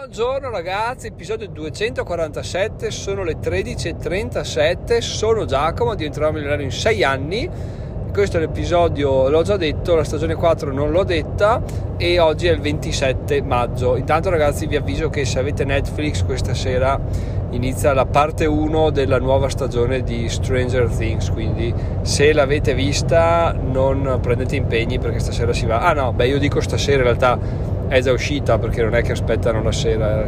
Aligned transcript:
Buongiorno 0.00 0.48
ragazzi, 0.48 1.08
episodio 1.08 1.46
247, 1.48 2.90
sono 2.90 3.22
le 3.22 3.36
13.37, 3.36 5.00
sono 5.00 5.44
Giacomo, 5.44 5.94
diventerò 5.94 6.32
milionario 6.32 6.64
in 6.64 6.72
6 6.72 7.04
anni. 7.04 7.50
Questo 8.10 8.38
è 8.38 8.40
l'episodio, 8.40 9.28
l'ho 9.28 9.42
già 9.42 9.58
detto, 9.58 9.94
la 9.94 10.02
stagione 10.02 10.36
4 10.36 10.72
non 10.72 10.90
l'ho 10.90 11.04
detta 11.04 11.62
e 11.98 12.18
oggi 12.18 12.46
è 12.46 12.50
il 12.50 12.60
27 12.60 13.42
maggio. 13.42 13.94
Intanto 13.96 14.30
ragazzi 14.30 14.66
vi 14.66 14.76
avviso 14.76 15.10
che 15.10 15.26
se 15.26 15.38
avete 15.38 15.66
Netflix 15.66 16.24
questa 16.24 16.54
sera 16.54 16.98
inizia 17.50 17.92
la 17.92 18.06
parte 18.06 18.46
1 18.46 18.88
della 18.88 19.18
nuova 19.18 19.50
stagione 19.50 20.02
di 20.02 20.30
Stranger 20.30 20.88
Things, 20.88 21.28
quindi 21.28 21.74
se 22.00 22.32
l'avete 22.32 22.72
vista 22.72 23.52
non 23.52 24.18
prendete 24.22 24.56
impegni 24.56 24.98
perché 24.98 25.18
stasera 25.18 25.52
si 25.52 25.66
va. 25.66 25.80
Ah 25.80 25.92
no, 25.92 26.14
beh 26.14 26.26
io 26.26 26.38
dico 26.38 26.62
stasera 26.62 26.96
in 26.96 27.02
realtà 27.02 27.68
è 27.90 28.00
già 28.00 28.12
uscita 28.12 28.56
perché 28.56 28.82
non 28.82 28.94
è 28.94 29.02
che 29.02 29.10
aspettano 29.10 29.60
la 29.64 29.72
sera. 29.72 30.24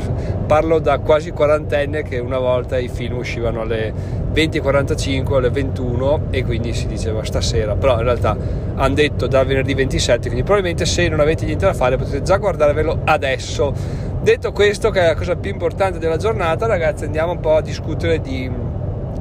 Parlo 0.47 0.81
da 0.81 0.99
quasi 0.99 1.31
quarantenne 1.31 2.03
che 2.03 2.19
una 2.19 2.39
volta 2.39 2.77
i 2.77 2.89
film 2.89 3.19
uscivano 3.19 3.61
alle 3.61 3.93
20.45, 4.35 5.35
alle 5.35 5.51
21 5.51 6.23
e 6.31 6.45
quindi 6.45 6.75
si 6.75 6.89
diceva 6.89 7.23
stasera, 7.23 7.77
però 7.77 7.99
in 7.99 8.03
realtà 8.03 8.37
hanno 8.75 8.95
detto 8.95 9.29
da 9.29 9.45
venerdì 9.45 9.75
27, 9.75 10.23
quindi 10.23 10.43
probabilmente 10.43 10.85
se 10.85 11.07
non 11.07 11.21
avete 11.21 11.45
niente 11.45 11.65
da 11.65 11.73
fare 11.73 11.97
potete 11.97 12.23
già 12.23 12.37
guardarvelo 12.39 13.03
adesso. 13.05 13.73
Detto 14.21 14.51
questo, 14.51 14.91
che 14.91 15.01
è 15.01 15.07
la 15.07 15.15
cosa 15.15 15.37
più 15.37 15.53
importante 15.53 16.01
della 16.01 16.17
giornata, 16.17 16.67
ragazzi, 16.67 17.05
andiamo 17.05 17.31
un 17.31 17.41
po' 17.41 17.55
a 17.55 17.61
discutere 17.61 18.21
di 18.21 18.51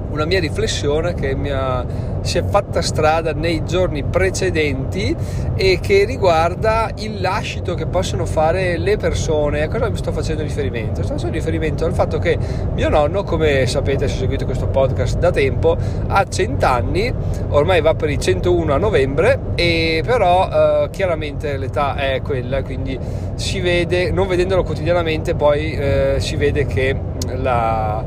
una 0.10 0.26
mia 0.26 0.40
riflessione 0.40 1.14
che 1.14 1.36
mi 1.36 1.52
ha, 1.52 1.86
si 2.22 2.38
è 2.38 2.44
fatta 2.44 2.82
strada 2.82 3.34
nei 3.34 3.64
giorni 3.66 4.04
precedenti 4.04 5.16
e 5.56 5.80
che 5.82 6.06
riguarda 6.06 6.90
il 6.98 7.20
lascito 7.22 7.74
che 7.76 7.86
possono 7.88 8.26
fare 8.26 8.78
le 8.78 8.98
persone. 8.98 9.62
A 9.64 9.68
cosa 9.68 9.90
mi 9.90 9.98
sto 9.98 10.12
facendo 10.12 10.44
riferimento? 10.44 11.04
Sto 11.04 11.14
facendo 11.14 11.36
riferimento 11.36 11.86
al 11.86 11.94
fatto 11.94 12.20
che 12.20 12.38
mio 12.74 12.90
nonno, 12.90 13.24
come 13.24 13.66
sapete 13.66 14.08
se 14.08 14.18
seguite 14.18 14.46
questo 14.46 14.68
podcast 14.68 15.18
da 15.18 15.32
tempo, 15.32 15.78
ha 16.08 16.26
100 16.28 16.66
anni, 16.66 17.14
ormai 17.50 17.82
va 17.82 17.94
per 17.96 18.10
i 18.10 18.20
101 18.20 18.74
a 18.74 18.78
novembre, 18.78 19.40
e 19.56 20.04
però 20.06 20.50
eh, 20.50 20.90
chiaramente 20.92 21.58
l'età 21.58 21.96
è 21.96 22.22
quella, 22.22 22.62
quindi 22.64 22.98
si 23.36 23.60
vede, 23.60 24.12
non 24.12 24.28
vedendolo 24.28 24.64
quotidianamente, 24.64 25.36
poi 25.36 25.74
eh, 25.74 26.16
si 26.20 26.36
vede 26.36 26.66
che 26.66 26.96
la 27.36 28.04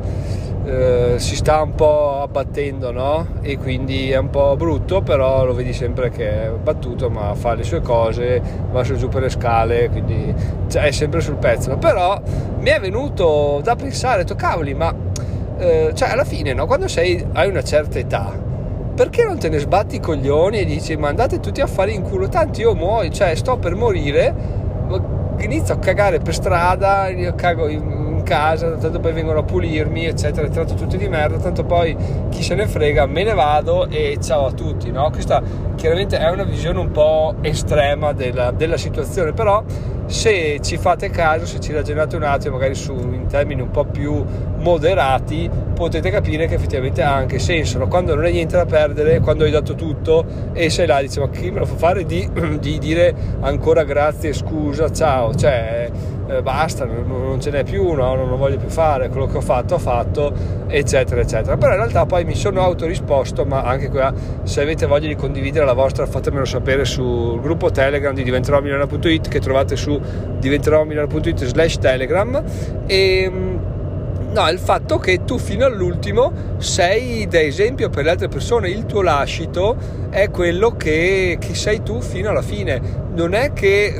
eh, 0.65 1.15
si 1.19 1.37
sta 1.37 1.61
un 1.61 1.75
po' 1.75 2.23
abbattendo 2.23 2.91
no? 2.91 3.27
e 3.43 3.59
quindi 3.59 4.11
è 4.11 4.17
un 4.17 4.31
po' 4.31 4.57
brutto 4.57 5.03
però 5.03 5.45
lo 5.45 5.53
vedi 5.53 5.75
sempre 5.75 6.11
che 6.11 6.47
è 6.47 6.51
battuto 6.51 7.11
ma 7.11 7.34
fa 7.34 7.55
le 7.55 7.65
sue 7.65 7.83
cose 7.83 8.41
va 8.71 8.83
su 8.83 8.97
giù 8.97 9.09
per 9.09 9.23
le 9.23 9.29
scale 9.29 9.91
quindi 9.91 10.34
cioè, 10.69 10.84
è 10.84 10.91
sempre 10.91 11.21
sul 11.21 11.37
pezzo 11.37 11.77
però 11.77 12.21
mi 12.59 12.71
è 12.71 12.81
venuto 12.81 13.61
da 13.62 13.77
pensare 13.77 14.23
detto 14.23 14.34
cavoli 14.37 14.73
ma 14.73 14.95
eh, 15.59 15.93
cioè 15.95 16.09
alla 16.09 16.25
fine 16.25 16.55
no? 16.55 16.67
quando 16.67 16.89
sei, 16.89 17.25
hai 17.33 17.49
una 17.49 17.62
certa 17.62 17.99
età 17.99 18.33
perché 18.95 19.25
non 19.25 19.39
te 19.39 19.51
ne 19.51 19.59
sbatti 19.59 19.97
i 19.97 20.01
coglioni 20.01 20.61
e 20.61 20.65
dici 20.65 20.97
ma 20.97 21.09
andate 21.09 21.41
tutti 21.41 21.61
a 21.61 21.67
fare 21.67 21.91
in 21.91 22.03
culo 22.03 22.28
tanto 22.28 22.61
io 22.61 22.75
muoio 22.75 23.11
cioè 23.11 23.34
sto 23.34 23.59
per 23.59 23.75
morire 23.75 24.62
inizio 25.39 25.75
a 25.75 25.78
cagare 25.78 26.21
per 26.21 26.33
strada 26.33 27.09
cago 27.34 27.69
in 27.69 27.94
casa, 28.25 28.72
tanto 28.72 28.98
poi 28.98 29.12
vengono 29.12 29.39
a 29.39 29.42
pulirmi, 29.44 30.06
eccetera, 30.06 30.48
tratto 30.48 30.75
tutti 30.75 30.97
di 30.97 31.06
merda, 31.06 31.36
tanto 31.36 31.62
poi 31.64 31.97
chi 32.31 32.42
se 32.42 32.56
ne 32.56 32.66
frega, 32.66 33.06
me 33.06 33.22
ne 33.22 33.34
vado 33.34 33.86
e 33.89 34.19
ciao 34.20 34.47
a 34.47 34.53
tutti, 34.53 34.91
no? 34.91 35.08
Questa 35.11 35.41
chiaramente 35.85 36.17
è 36.17 36.31
una 36.31 36.45
visione 36.45 36.79
un 36.79 36.91
po' 36.93 37.35
estrema 37.43 38.15
della, 38.15 38.51
della 38.53 38.79
situazione, 38.79 39.35
però 39.35 39.63
se 40.07 40.59
ci 40.63 40.79
fate 40.79 41.11
caso, 41.11 41.45
se 41.45 41.61
ci 41.61 41.75
ragionate 41.75 42.17
un 42.17 42.23
attimo, 42.23 42.55
magari 42.55 42.75
su, 42.75 42.95
in 42.95 43.27
termini 43.27 43.61
un 43.61 43.71
po' 43.71 43.85
più 43.85 44.25
moderati, 44.61 45.51
potete 45.75 46.09
capire 46.09 46.47
che 46.47 46.55
effettivamente 46.55 47.03
ha 47.03 47.12
anche 47.15 47.39
senso. 47.39 47.77
No? 47.77 47.87
Quando 47.89 48.15
non 48.15 48.25
hai 48.25 48.33
niente 48.33 48.57
da 48.57 48.65
perdere, 48.65 49.21
quando 49.21 49.44
hai 49.44 49.50
dato 49.50 49.75
tutto 49.75 50.25
e 50.55 50.71
sei 50.71 50.87
là, 50.87 51.03
dici 51.03 51.21
ma 51.21 51.28
chi 51.28 51.50
me 51.50 51.59
lo 51.59 51.67
fa 51.67 51.77
fare 51.77 52.06
di, 52.06 52.27
di 52.59 52.78
dire 52.78 53.15
ancora 53.41 53.84
grazie, 53.84 54.33
scusa, 54.33 54.91
ciao, 54.91 55.34
cioè 55.34 55.91
eh, 56.27 56.43
basta, 56.43 56.87
non, 56.87 57.05
non, 57.06 57.41
ce 57.41 57.50
n'è 57.50 57.65
più, 57.65 57.93
no? 57.93 58.15
non 58.15 58.28
lo 58.28 58.37
voglio 58.37 58.56
più 58.56 58.69
fare, 58.69 59.09
quello 59.09 59.27
che 59.27 59.37
ho 59.37 59.43
fatto 59.43 59.75
ho 59.75 59.78
fatto, 59.78 60.33
eccetera, 60.67 61.21
eccetera. 61.21 61.56
Però 61.56 61.73
in 61.73 61.78
realtà 61.78 62.06
poi 62.06 62.25
mi 62.25 62.34
sono 62.34 62.62
autorisposto, 62.62 63.44
ma 63.44 63.62
anche 63.62 63.91
qua, 63.91 64.12
se 64.43 64.62
avete 64.62 64.87
voglia 64.87 65.09
di 65.09 65.17
condividere 65.17 65.67
la 65.67 65.74
vostra, 65.75 66.07
fatemelo 66.07 66.45
sapere 66.45 66.85
sul 66.85 67.41
gruppo 67.41 67.71
Telegram 67.71 68.15
di 68.15 68.23
diventeromilano.it 68.23 69.29
che 69.29 69.41
trovate 69.41 69.77
su 69.77 70.01
diventeromilano.it 70.39 71.45
slash 71.45 71.79
Telegram 71.79 72.43
e 72.87 73.31
No, 74.35 74.49
il 74.49 74.59
fatto 74.59 74.99
che 74.99 75.23
tu 75.25 75.39
fino 75.39 75.65
all'ultimo 75.65 76.57
sei 76.57 77.29
da 77.29 77.41
esempio 77.41 77.89
per 77.89 78.03
le 78.03 78.11
altre 78.11 78.27
persone, 78.27 78.69
il 78.69 78.85
tuo 78.85 79.01
lascito 79.01 79.77
è 80.11 80.29
quello 80.29 80.77
che, 80.77 81.37
che 81.39 81.55
sei 81.55 81.85
tu 81.85 82.01
fino 82.01 82.31
alla 82.31 82.43
fine. 82.43 82.81
Non 83.15 83.33
è 83.33 83.53
che 83.53 83.97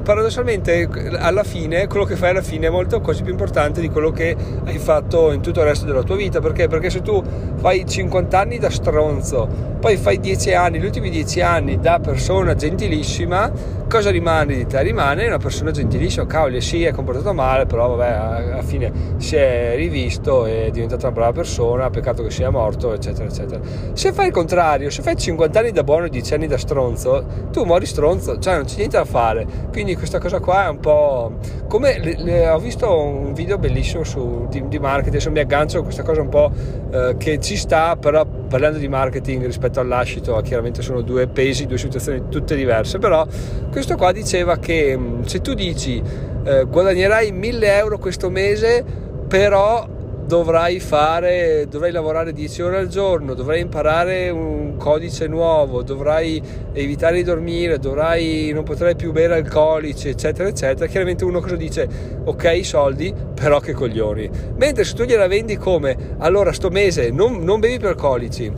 paradossalmente 0.00 0.88
alla 1.18 1.44
fine 1.44 1.86
quello 1.86 2.04
che 2.04 2.16
fai 2.16 2.30
alla 2.30 2.42
fine 2.42 2.68
è 2.68 2.70
molto 2.70 3.00
quasi 3.00 3.22
più 3.22 3.30
importante 3.30 3.80
di 3.80 3.88
quello 3.88 4.10
che 4.10 4.34
hai 4.64 4.78
fatto 4.78 5.32
in 5.32 5.40
tutto 5.40 5.60
il 5.60 5.66
resto 5.66 5.84
della 5.86 6.02
tua 6.02 6.16
vita 6.16 6.40
perché? 6.40 6.68
Perché 6.68 6.90
se 6.90 7.02
tu 7.02 7.22
fai 7.56 7.86
50 7.86 8.38
anni 8.38 8.58
da 8.58 8.70
stronzo 8.70 9.70
poi 9.82 9.96
fai 9.96 10.20
10 10.20 10.54
anni, 10.54 10.78
gli 10.78 10.84
ultimi 10.84 11.10
10 11.10 11.40
anni 11.40 11.80
da 11.80 11.98
persona 11.98 12.54
gentilissima 12.54 13.80
cosa 13.88 14.10
rimane 14.10 14.54
di 14.54 14.64
te? 14.64 14.80
rimane 14.80 15.26
una 15.26 15.38
persona 15.38 15.72
gentilissima 15.72 16.24
cavoli 16.24 16.60
sì 16.60 16.84
è 16.84 16.92
comportato 16.92 17.34
male 17.34 17.66
però 17.66 17.94
vabbè 17.94 18.52
alla 18.52 18.62
fine 18.62 18.90
si 19.16 19.34
è 19.34 19.74
rivisto 19.74 20.46
è 20.46 20.70
diventato 20.70 21.06
una 21.06 21.14
brava 21.14 21.32
persona 21.32 21.90
peccato 21.90 22.22
che 22.22 22.30
sia 22.30 22.48
morto 22.48 22.94
eccetera 22.94 23.28
eccetera 23.28 23.60
se 23.92 24.12
fai 24.12 24.28
il 24.28 24.32
contrario 24.32 24.88
se 24.88 25.02
fai 25.02 25.16
50 25.16 25.58
anni 25.58 25.72
da 25.72 25.82
buono 25.82 26.04
e 26.04 26.10
10 26.10 26.34
anni 26.34 26.46
da 26.46 26.58
stronzo 26.58 27.24
tu 27.50 27.64
muori 27.64 27.84
stronzo 27.84 28.38
cioè 28.38 28.54
non 28.54 28.64
c'è 28.64 28.76
niente 28.76 28.96
da 28.96 29.04
fare 29.04 29.46
quindi 29.72 29.81
quindi 29.82 29.98
questa 29.98 30.20
cosa 30.20 30.38
qua 30.38 30.66
è 30.66 30.68
un 30.68 30.78
po' 30.78 31.38
come 31.66 31.98
le, 31.98 32.14
le, 32.16 32.48
ho 32.48 32.58
visto 32.60 33.02
un 33.02 33.32
video 33.32 33.58
bellissimo 33.58 34.04
su, 34.04 34.46
di, 34.48 34.68
di, 34.68 34.78
marketing 34.78 35.14
adesso 35.14 35.30
mi 35.32 35.40
aggancio 35.40 35.80
a 35.80 35.82
questa 35.82 36.04
cosa 36.04 36.20
un 36.20 36.28
po' 36.28 36.52
eh, 36.92 37.16
che 37.18 37.40
ci 37.40 37.56
sta 37.56 37.96
però 37.96 38.24
parlando 38.24 38.78
di 38.78 38.86
marketing 38.86 39.44
rispetto 39.44 39.80
all'ascito 39.80 40.40
chiaramente 40.44 40.82
sono 40.82 41.00
due 41.00 41.26
pesi 41.26 41.66
due 41.66 41.78
situazioni 41.78 42.28
tutte 42.28 42.54
diverse 42.54 43.00
però 43.00 43.26
questo 43.72 43.96
qua 43.96 44.12
diceva 44.12 44.58
che 44.58 44.96
mm, 44.96 45.22
se 45.22 45.40
tu 45.40 45.52
dici 45.52 46.00
eh, 46.44 46.64
guadagnerai 46.64 47.32
1000 47.32 47.76
euro 47.76 47.98
questo 47.98 48.30
mese 48.30 48.84
però 49.26 49.84
dovrai 50.26 50.80
fare, 50.80 51.66
dovrai 51.68 51.90
lavorare 51.92 52.32
10 52.32 52.62
ore 52.62 52.78
al 52.78 52.88
giorno, 52.88 53.34
dovrai 53.34 53.60
imparare 53.60 54.30
un 54.30 54.76
codice 54.76 55.26
nuovo, 55.26 55.82
dovrai 55.82 56.42
evitare 56.72 57.16
di 57.16 57.22
dormire, 57.22 57.78
dovrai, 57.78 58.50
non 58.52 58.64
potrai 58.64 58.96
più 58.96 59.12
bere 59.12 59.34
alcolici, 59.34 60.08
eccetera, 60.08 60.48
eccetera. 60.48 60.86
Chiaramente 60.86 61.24
uno 61.24 61.40
cosa 61.40 61.56
dice? 61.56 61.88
Ok, 62.24 62.64
soldi, 62.64 63.14
però 63.34 63.60
che 63.60 63.72
coglioni. 63.72 64.30
Mentre 64.56 64.84
se 64.84 64.94
tu 64.94 65.04
gliela 65.04 65.26
vendi 65.26 65.56
come, 65.56 66.16
allora 66.18 66.52
sto 66.52 66.70
mese 66.70 67.10
non, 67.10 67.42
non 67.42 67.60
bevi 67.60 67.78
più 67.78 67.88
alcolici, 67.88 68.50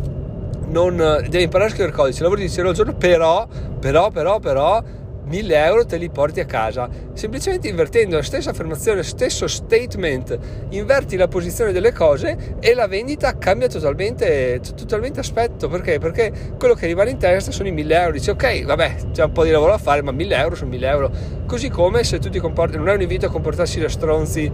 non, 0.68 0.96
devi 1.28 1.44
imparare 1.44 1.70
a 1.70 1.72
scrivere 1.72 1.94
codice, 1.94 2.22
lavori 2.22 2.40
10 2.42 2.60
ore 2.60 2.68
al 2.68 2.74
giorno, 2.74 2.94
però, 2.94 3.46
però, 3.80 4.10
però, 4.10 4.38
però 4.38 4.82
1000 5.24 5.64
euro 5.64 5.86
te 5.86 5.96
li 5.96 6.10
porti 6.10 6.40
a 6.40 6.44
casa. 6.44 6.88
Semplicemente 7.12 7.68
invertendo 7.68 8.16
la 8.16 8.22
stessa 8.22 8.50
affermazione, 8.50 9.02
stesso 9.02 9.46
statement, 9.46 10.38
inverti 10.70 11.16
la 11.16 11.28
posizione 11.28 11.72
delle 11.72 11.92
cose 11.92 12.56
e 12.60 12.74
la 12.74 12.86
vendita 12.86 13.36
cambia 13.38 13.68
totalmente, 13.68 14.60
totalmente 14.76 15.20
aspetto. 15.20 15.68
Perché? 15.68 15.98
Perché 15.98 16.32
quello 16.58 16.74
che 16.74 16.86
rimane 16.86 17.10
in 17.10 17.18
testa 17.18 17.50
sono 17.50 17.68
i 17.68 17.72
1000 17.72 18.00
euro. 18.00 18.12
Dici 18.12 18.30
ok, 18.30 18.64
vabbè, 18.64 18.94
c'è 19.12 19.24
un 19.24 19.32
po' 19.32 19.44
di 19.44 19.50
lavoro 19.50 19.72
da 19.72 19.78
fare, 19.78 20.02
ma 20.02 20.12
1000 20.12 20.36
euro 20.36 20.54
sono 20.54 20.70
1000 20.70 20.88
euro. 20.88 21.10
Così 21.46 21.68
come 21.68 22.04
se 22.04 22.18
tu 22.18 22.28
ti 22.28 22.38
comporti, 22.38 22.76
non 22.76 22.88
è 22.88 22.94
un 22.94 23.02
invito 23.02 23.26
a 23.26 23.30
comportarsi 23.30 23.80
da 23.80 23.88
stronzi 23.88 24.50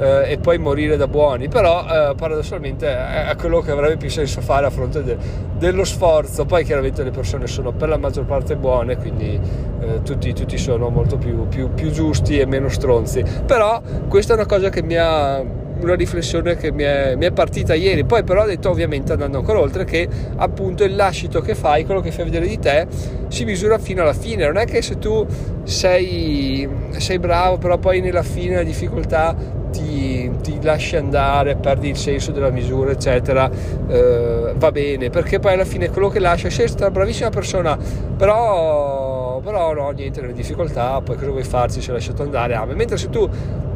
eh, 0.00 0.32
e 0.32 0.38
poi 0.38 0.58
morire 0.58 0.96
da 0.96 1.06
buoni, 1.06 1.48
però 1.48 1.84
eh, 1.84 2.14
paradossalmente 2.14 2.86
è, 2.88 3.34
quello 3.36 3.60
che 3.60 3.70
avrebbe 3.70 3.96
più 3.98 4.08
senso 4.08 4.40
fare 4.40 4.66
a 4.66 4.70
fronte 4.70 5.02
de, 5.02 5.16
dello 5.58 5.84
sforzo. 5.84 6.46
Poi 6.46 6.64
chiaramente 6.64 7.02
le 7.02 7.10
persone 7.10 7.46
sono 7.46 7.72
per 7.72 7.88
la 7.88 7.98
maggior 7.98 8.24
parte 8.24 8.56
buone, 8.56 8.96
quindi 8.96 9.38
eh, 9.80 10.02
tutti, 10.12 10.32
tutti, 10.32 10.58
sono 10.58 10.88
molto 10.88 11.16
più, 11.16 11.46
più, 11.46 11.72
più 11.72 11.90
giusti 11.90 12.38
e 12.38 12.46
meno 12.46 12.68
stronzi. 12.68 13.24
Però 13.46 13.80
questa 14.08 14.32
è 14.32 14.36
una 14.36 14.46
cosa 14.46 14.68
che 14.68 14.82
mi 14.82 14.96
ha 14.96 15.40
una 15.82 15.94
riflessione 15.94 16.56
che 16.56 16.72
mi 16.72 16.82
è, 16.82 17.14
mi 17.16 17.26
è, 17.26 17.32
partita 17.32 17.74
ieri. 17.74 18.04
Poi, 18.04 18.24
però, 18.24 18.42
ho 18.42 18.46
detto 18.46 18.70
ovviamente 18.70 19.12
andando 19.12 19.38
ancora 19.38 19.60
oltre 19.60 19.84
che 19.84 20.08
appunto 20.36 20.84
il 20.84 20.94
lascito 20.94 21.40
che 21.40 21.54
fai, 21.54 21.84
quello 21.84 22.00
che 22.00 22.10
fai 22.10 22.24
vedere 22.24 22.46
di 22.46 22.58
te, 22.58 22.86
si 23.28 23.44
misura 23.44 23.78
fino 23.78 24.02
alla 24.02 24.12
fine. 24.12 24.44
Non 24.46 24.56
è 24.56 24.64
che 24.64 24.82
se 24.82 24.98
tu 24.98 25.24
sei, 25.62 26.68
sei 26.90 27.18
bravo, 27.18 27.58
però 27.58 27.78
poi 27.78 28.00
nella 28.00 28.22
fine 28.22 28.56
la 28.56 28.62
difficoltà 28.62 29.58
ti, 29.70 30.30
ti, 30.42 30.58
lasci 30.62 30.96
andare, 30.96 31.56
perdi 31.56 31.88
il 31.88 31.96
senso 31.96 32.32
della 32.32 32.50
misura, 32.50 32.90
eccetera, 32.90 33.48
eh, 33.88 34.52
va 34.56 34.72
bene, 34.72 35.10
perché 35.10 35.38
poi 35.38 35.54
alla 35.54 35.64
fine 35.64 35.88
quello 35.90 36.08
che 36.08 36.18
lascia, 36.18 36.50
sei 36.50 36.68
stata 36.68 36.86
una 36.86 36.94
bravissima 36.94 37.30
persona, 37.30 37.78
però, 38.16 39.09
però 39.40 39.72
no, 39.72 39.90
niente, 39.90 40.20
nelle 40.20 40.32
difficoltà, 40.32 41.00
poi 41.00 41.16
cosa 41.16 41.30
vuoi 41.30 41.44
farci 41.44 41.80
se 41.80 41.90
hai 41.90 41.96
lasciato 41.96 42.22
andare? 42.22 42.54
Ah, 42.54 42.64
mentre 42.66 42.96
se 42.96 43.08
tu 43.08 43.28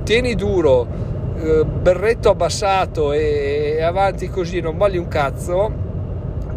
tieni 0.02 0.34
duro, 0.34 0.86
eh, 1.36 1.64
berretto 1.64 2.30
abbassato 2.30 3.12
e, 3.12 3.76
e 3.78 3.82
avanti 3.82 4.28
così, 4.28 4.60
non 4.60 4.76
molli 4.76 4.98
un 4.98 5.08
cazzo, 5.08 5.72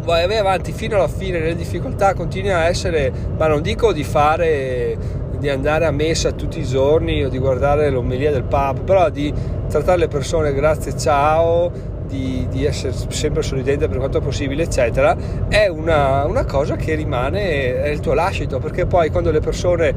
vai 0.04 0.36
avanti 0.36 0.72
fino 0.72 0.96
alla 0.96 1.08
fine 1.08 1.38
nelle 1.38 1.54
difficoltà, 1.54 2.14
continui 2.14 2.50
a 2.50 2.64
essere, 2.64 3.12
ma 3.36 3.46
non 3.46 3.60
dico 3.60 3.92
di 3.92 4.04
fare, 4.04 4.96
di 5.38 5.48
andare 5.48 5.84
a 5.84 5.90
messa 5.90 6.32
tutti 6.32 6.60
i 6.60 6.64
giorni 6.64 7.24
o 7.24 7.28
di 7.28 7.38
guardare 7.38 7.90
l'omelia 7.90 8.30
del 8.30 8.44
pub, 8.44 8.80
però 8.80 9.10
di 9.10 9.32
trattare 9.68 9.98
le 9.98 10.08
persone 10.08 10.54
grazie, 10.54 10.96
ciao, 10.96 11.70
di, 12.08 12.46
di, 12.50 12.64
essere 12.64 12.92
sempre 13.08 13.42
sorridente 13.42 13.86
per 13.88 13.98
quanto 13.98 14.20
possibile, 14.20 14.64
eccetera, 14.64 15.16
è 15.48 15.68
una, 15.68 16.24
una, 16.24 16.44
cosa 16.44 16.76
che 16.76 16.94
rimane, 16.94 17.80
è 17.82 17.88
il 17.88 18.00
tuo 18.00 18.14
lascito, 18.14 18.58
perché 18.58 18.86
poi 18.86 19.10
quando 19.10 19.30
le 19.30 19.40
persone, 19.40 19.94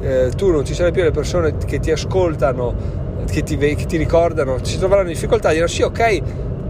eh, 0.00 0.30
tu 0.36 0.50
non 0.50 0.64
ci 0.64 0.74
sarai 0.74 0.92
più 0.92 1.02
le 1.02 1.10
persone 1.10 1.56
che 1.56 1.80
ti 1.80 1.90
ascoltano, 1.90 3.02
che 3.28 3.42
ti, 3.42 3.56
che 3.56 3.86
ti 3.86 3.96
ricordano, 3.96 4.58
si 4.62 4.78
troveranno 4.78 5.08
in 5.08 5.14
difficoltà, 5.14 5.48
diranno 5.50 5.68
sì, 5.68 5.82
ok, 5.82 6.22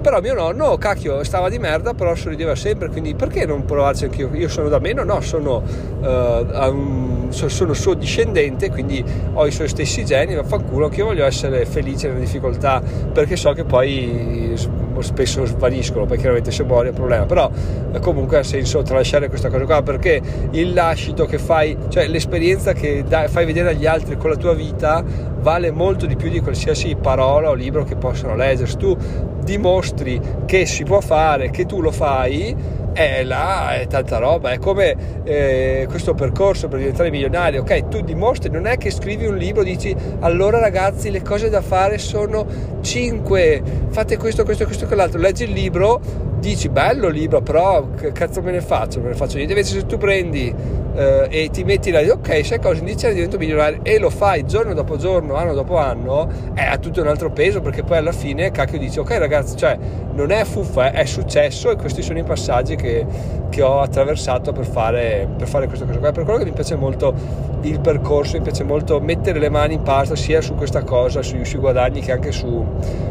però 0.04 0.20
mio 0.20 0.34
nonno, 0.34 0.76
cacchio, 0.76 1.24
stava 1.24 1.48
di 1.48 1.58
merda, 1.58 1.94
però 1.94 2.14
sorrideva 2.14 2.54
sempre, 2.54 2.88
quindi 2.88 3.14
perché 3.14 3.46
non 3.46 3.64
provarci 3.64 4.04
anch'io? 4.04 4.28
Io 4.34 4.48
sono 4.48 4.68
da 4.68 4.78
meno? 4.78 5.02
No, 5.02 5.22
sono, 5.22 5.62
uh, 6.00 6.04
un, 6.04 7.13
sono 7.30 7.72
suo 7.74 7.94
discendente, 7.94 8.70
quindi 8.70 9.04
ho 9.32 9.46
i 9.46 9.50
suoi 9.50 9.68
stessi 9.68 10.04
geni, 10.04 10.34
vaffanculo, 10.34 10.88
che 10.88 11.00
io 11.00 11.06
voglio 11.06 11.24
essere 11.24 11.64
felice 11.66 12.08
nelle 12.08 12.20
difficoltà, 12.20 12.82
perché 13.12 13.36
so 13.36 13.52
che 13.52 13.64
poi 13.64 14.54
spesso 15.00 15.44
svaniscono, 15.44 16.06
poi 16.06 16.18
chiaramente 16.18 16.50
se 16.50 16.62
muori 16.64 16.86
è 16.86 16.90
un 16.90 16.96
problema, 16.96 17.26
però 17.26 17.50
eh, 17.92 17.98
comunque 17.98 18.38
ha 18.38 18.42
senso 18.42 18.82
tralasciare 18.82 19.28
questa 19.28 19.48
cosa 19.48 19.64
qua, 19.64 19.82
perché 19.82 20.20
il 20.50 20.72
lascito 20.72 21.26
che 21.26 21.38
fai, 21.38 21.76
cioè 21.88 22.06
l'esperienza 22.06 22.72
che 22.72 23.04
dai, 23.06 23.28
fai 23.28 23.44
vedere 23.44 23.70
agli 23.70 23.86
altri 23.86 24.16
con 24.16 24.30
la 24.30 24.36
tua 24.36 24.54
vita, 24.54 25.02
vale 25.40 25.70
molto 25.70 26.06
di 26.06 26.16
più 26.16 26.30
di 26.30 26.40
qualsiasi 26.40 26.96
parola 27.00 27.50
o 27.50 27.54
libro 27.54 27.84
che 27.84 27.96
possano 27.96 28.34
leggere. 28.34 28.68
Se 28.68 28.76
tu 28.76 28.96
dimostri 29.42 30.20
che 30.46 30.64
si 30.64 30.84
può 30.84 31.00
fare, 31.00 31.50
che 31.50 31.66
tu 31.66 31.80
lo 31.80 31.90
fai, 31.90 32.82
è 32.94 33.24
là 33.24 33.74
è 33.74 33.86
tanta 33.86 34.18
roba. 34.18 34.52
È 34.52 34.58
come 34.58 34.96
eh, 35.24 35.86
questo 35.88 36.14
percorso 36.14 36.68
per 36.68 36.78
diventare 36.78 37.10
milionario. 37.10 37.60
Ok, 37.60 37.88
tu 37.88 38.00
dimostri, 38.00 38.50
non 38.50 38.66
è 38.66 38.78
che 38.78 38.90
scrivi 38.90 39.26
un 39.26 39.36
libro, 39.36 39.62
dici 39.62 39.94
allora 40.20 40.58
ragazzi 40.58 41.10
le 41.10 41.20
cose 41.20 41.50
da 41.50 41.60
fare 41.60 41.98
sono 41.98 42.46
5, 42.80 43.62
fate 43.90 44.16
questo, 44.16 44.44
questo, 44.44 44.64
questo, 44.64 44.86
quell'altro. 44.86 45.18
Leggi 45.18 45.44
il 45.44 45.50
libro, 45.50 46.00
dici 46.38 46.68
bello 46.68 47.08
libro, 47.08 47.42
però 47.42 47.90
che 47.90 48.12
cazzo 48.12 48.40
me 48.40 48.52
ne 48.52 48.60
faccio? 48.60 49.00
Me 49.00 49.08
ne 49.08 49.14
faccio 49.14 49.36
niente. 49.36 49.52
Invece 49.52 49.80
se 49.80 49.86
tu 49.86 49.98
prendi 49.98 50.54
eh, 50.94 51.26
e 51.30 51.50
ti 51.50 51.64
metti 51.64 51.90
là 51.90 52.00
ok, 52.00 52.44
sai 52.44 52.60
cosa, 52.60 52.80
iniziare 52.80 53.14
divento 53.14 53.38
milionario 53.38 53.80
e 53.82 53.98
lo 53.98 54.10
fai 54.10 54.44
giorno 54.44 54.74
dopo 54.74 54.96
giorno, 54.96 55.34
anno 55.34 55.54
dopo 55.54 55.76
anno, 55.76 56.28
è 56.54 56.64
a 56.64 56.78
tutto 56.78 57.00
un 57.00 57.08
altro 57.08 57.30
peso 57.30 57.60
perché 57.60 57.82
poi 57.82 57.98
alla 57.98 58.12
fine 58.12 58.50
cacchio 58.50 58.78
dici 58.78 58.98
ok 58.98 59.18
ragazzi, 59.18 59.56
cioè 59.56 59.78
non 60.14 60.30
è 60.30 60.44
fuffa, 60.44 60.92
è 60.92 61.04
successo 61.04 61.70
e 61.70 61.76
questi 61.76 62.02
sono 62.02 62.18
i 62.18 62.22
passaggi 62.22 62.76
che, 62.76 63.04
che 63.50 63.62
ho 63.62 63.80
attraversato 63.80 64.52
per 64.52 64.64
fare, 64.64 65.28
per 65.36 65.48
fare 65.48 65.66
questa 65.66 65.84
cosa 65.84 65.98
qua. 65.98 66.12
Per 66.12 66.24
quello 66.24 66.38
che 66.38 66.44
mi 66.44 66.52
piace 66.52 66.76
molto 66.76 67.14
il 67.62 67.80
percorso, 67.80 68.36
mi 68.36 68.42
piace 68.42 68.62
molto 68.62 69.00
mettere 69.00 69.38
le 69.38 69.48
mani 69.48 69.74
in 69.74 69.82
pasta 69.82 70.14
sia 70.14 70.40
su 70.40 70.54
questa 70.54 70.82
cosa, 70.82 71.22
sui, 71.22 71.44
sui 71.44 71.58
guadagni 71.58 72.00
che 72.00 72.12
anche 72.12 72.30
su, 72.30 72.64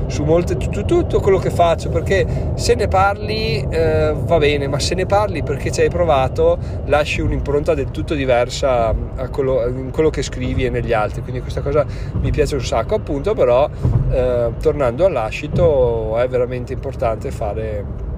su 0.07 0.24
molte, 0.24 0.57
tutto, 0.57 0.86
tutto, 0.86 1.19
quello 1.19 1.39
che 1.39 1.50
faccio 1.50 1.89
perché 1.89 2.25
se 2.53 2.75
ne 2.75 2.88
parli 2.88 3.65
eh, 3.69 4.13
va 4.15 4.38
bene, 4.38 4.68
ma 4.68 4.79
se 4.79 4.95
ne 4.95 5.06
parli 5.06 5.44
perché 5.44 5.71
ci 5.71 5.81
hai 5.81 5.89
provato 5.89 6.57
lasci 6.86 7.21
un'impronta 7.21 7.73
del 7.74 7.92
tutto 7.92 8.14
diversa 8.14 8.94
a 9.16 9.30
quello, 9.30 9.68
in 9.68 9.92
quello 9.92 10.10
che 10.10 10.22
scrivi 10.22 10.66
e 10.66 10.70
negli 10.70 10.94
altri, 10.94 11.22
quindi 11.22 11.42
questa 11.42 11.62
cosa 11.62 11.86
mi 12.22 12.31
piace 12.31 12.56
un 12.56 12.64
sacco, 12.64 12.96
appunto 12.96 13.34
però 13.34 13.70
eh, 14.12 14.52
tornando 14.62 15.06
all'ascito 15.06 16.18
è 16.18 16.28
veramente 16.28 16.74
importante 16.74 17.31
fare 17.31 18.12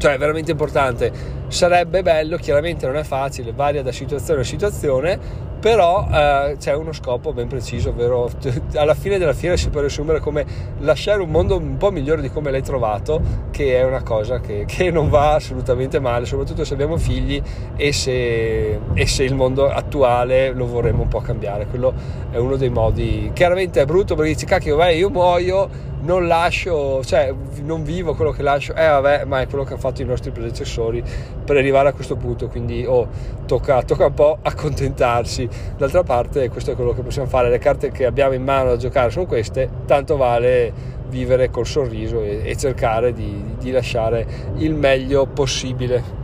cioè 0.00 0.14
è 0.14 0.18
veramente 0.18 0.50
importante 0.50 1.12
sarebbe 1.50 2.02
bello 2.02 2.36
chiaramente 2.36 2.86
non 2.86 2.96
è 2.96 3.02
facile 3.02 3.52
varia 3.52 3.82
da 3.82 3.92
situazione 3.92 4.40
a 4.40 4.44
situazione 4.44 5.48
però 5.60 6.08
eh, 6.10 6.56
c'è 6.58 6.74
uno 6.74 6.92
scopo 6.92 7.34
ben 7.34 7.46
preciso, 7.46 7.90
ovvero 7.90 8.30
alla 8.74 8.94
fine 8.94 9.18
della 9.18 9.34
fiera 9.34 9.56
si 9.58 9.68
può 9.68 9.80
riassumere 9.80 10.18
come 10.18 10.44
lasciare 10.78 11.20
un 11.20 11.28
mondo 11.28 11.58
un 11.58 11.76
po' 11.76 11.90
migliore 11.90 12.22
di 12.22 12.30
come 12.30 12.50
l'hai 12.50 12.62
trovato, 12.62 13.20
che 13.50 13.76
è 13.76 13.84
una 13.84 14.02
cosa 14.02 14.40
che, 14.40 14.64
che 14.66 14.90
non 14.90 15.10
va 15.10 15.34
assolutamente 15.34 16.00
male, 16.00 16.24
soprattutto 16.24 16.64
se 16.64 16.72
abbiamo 16.72 16.96
figli 16.96 17.40
e 17.76 17.92
se, 17.92 18.80
e 18.94 19.06
se, 19.06 19.22
il 19.22 19.34
mondo 19.34 19.68
attuale 19.68 20.50
lo 20.52 20.66
vorremmo 20.66 21.02
un 21.02 21.08
po' 21.08 21.20
cambiare. 21.20 21.66
Quello 21.66 21.92
è 22.30 22.38
uno 22.38 22.56
dei 22.56 22.70
modi, 22.70 23.30
chiaramente 23.34 23.82
è 23.82 23.84
brutto 23.84 24.14
perché 24.14 24.32
dici 24.32 24.46
cacchio, 24.46 24.76
vai, 24.76 24.96
io 24.96 25.10
muoio, 25.10 25.68
non 26.02 26.26
lascio, 26.26 27.04
cioè 27.04 27.34
non 27.62 27.82
vivo 27.82 28.14
quello 28.14 28.30
che 28.30 28.42
lascio, 28.42 28.74
eh 28.74 28.88
vabbè, 28.88 29.24
ma 29.26 29.42
è 29.42 29.46
quello 29.46 29.64
che 29.64 29.72
hanno 29.72 29.80
fatto 29.80 30.00
i 30.00 30.06
nostri 30.06 30.30
predecessori 30.30 31.02
per 31.44 31.56
arrivare 31.56 31.88
a 31.88 31.92
questo 31.92 32.16
punto, 32.16 32.48
quindi 32.48 32.84
oh, 32.86 33.08
tocca, 33.46 33.82
tocca 33.82 34.06
un 34.06 34.14
po' 34.14 34.38
accontentarsi. 34.42 35.48
D'altra 35.76 36.02
parte 36.02 36.48
questo 36.48 36.72
è 36.72 36.74
quello 36.74 36.92
che 36.92 37.02
possiamo 37.02 37.28
fare. 37.28 37.48
Le 37.50 37.58
carte 37.58 37.90
che 37.90 38.06
abbiamo 38.06 38.34
in 38.34 38.42
mano 38.42 38.70
da 38.70 38.76
giocare 38.76 39.10
sono 39.10 39.26
queste. 39.26 39.68
Tanto 39.86 40.16
vale 40.16 40.98
vivere 41.08 41.50
col 41.50 41.66
sorriso 41.66 42.22
e, 42.22 42.42
e 42.44 42.56
cercare 42.56 43.12
di, 43.12 43.56
di 43.58 43.70
lasciare 43.70 44.26
il 44.56 44.74
meglio 44.74 45.26
possibile. 45.26 46.18